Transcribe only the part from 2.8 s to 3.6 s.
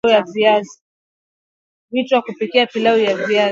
la viazi